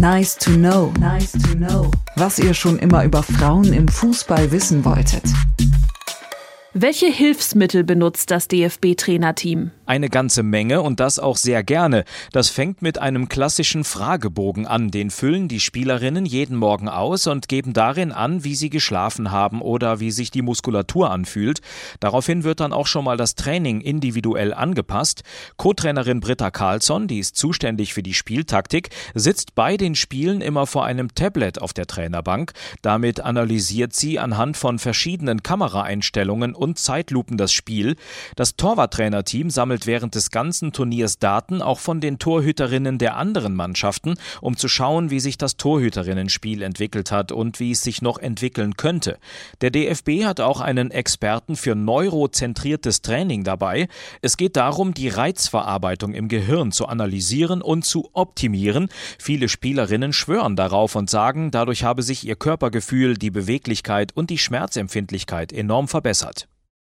[0.00, 0.94] Nice to know.
[0.98, 1.90] Nice to know.
[2.16, 5.24] Was ihr schon immer über Frauen im Fußball wissen wolltet.
[6.72, 9.72] Welche Hilfsmittel benutzt das DFB-Trainerteam?
[9.90, 12.04] Eine ganze Menge und das auch sehr gerne.
[12.30, 14.92] Das fängt mit einem klassischen Fragebogen an.
[14.92, 19.60] Den füllen die Spielerinnen jeden Morgen aus und geben darin an, wie sie geschlafen haben
[19.60, 21.60] oder wie sich die Muskulatur anfühlt.
[21.98, 25.24] Daraufhin wird dann auch schon mal das Training individuell angepasst.
[25.56, 30.84] Co-Trainerin Britta Carlsson, die ist zuständig für die Spieltaktik, sitzt bei den Spielen immer vor
[30.84, 32.52] einem Tablet auf der Trainerbank.
[32.82, 37.96] Damit analysiert sie anhand von verschiedenen Kameraeinstellungen und Zeitlupen das Spiel.
[38.36, 44.14] Das Torwarttrainerteam sammelt während des ganzen Turniers Daten auch von den Torhüterinnen der anderen Mannschaften,
[44.40, 48.76] um zu schauen, wie sich das Torhüterinnenspiel entwickelt hat und wie es sich noch entwickeln
[48.76, 49.18] könnte.
[49.60, 53.88] Der DFB hat auch einen Experten für neurozentriertes Training dabei.
[54.22, 58.88] Es geht darum, die Reizverarbeitung im Gehirn zu analysieren und zu optimieren.
[59.18, 64.38] Viele Spielerinnen schwören darauf und sagen, dadurch habe sich ihr Körpergefühl, die Beweglichkeit und die
[64.38, 66.49] Schmerzempfindlichkeit enorm verbessert.